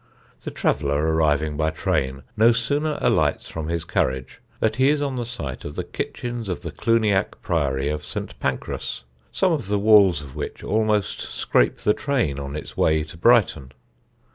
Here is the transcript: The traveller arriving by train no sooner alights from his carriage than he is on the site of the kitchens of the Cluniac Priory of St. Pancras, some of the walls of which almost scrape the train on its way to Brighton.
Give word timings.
The 0.41 0.49
traveller 0.49 1.13
arriving 1.13 1.57
by 1.57 1.69
train 1.69 2.23
no 2.35 2.53
sooner 2.53 2.97
alights 3.01 3.47
from 3.47 3.67
his 3.67 3.83
carriage 3.83 4.41
than 4.59 4.73
he 4.73 4.89
is 4.89 4.99
on 4.99 5.15
the 5.15 5.27
site 5.27 5.63
of 5.63 5.75
the 5.75 5.83
kitchens 5.83 6.49
of 6.49 6.61
the 6.61 6.71
Cluniac 6.71 7.39
Priory 7.43 7.87
of 7.89 8.03
St. 8.03 8.33
Pancras, 8.39 9.03
some 9.31 9.51
of 9.51 9.67
the 9.67 9.77
walls 9.77 10.23
of 10.23 10.35
which 10.35 10.63
almost 10.63 11.21
scrape 11.21 11.77
the 11.81 11.93
train 11.93 12.39
on 12.39 12.55
its 12.55 12.75
way 12.75 13.03
to 13.03 13.15
Brighton. 13.15 13.73